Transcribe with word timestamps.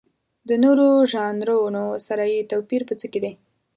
د 0.47 0.49
نورو 0.63 0.87
ژانرونو 1.11 1.85
سره 2.07 2.23
یې 2.33 2.47
توپیر 2.51 2.81
په 2.89 2.93
څه 2.99 3.05
کې 3.11 3.19
دی؟ 3.23 3.33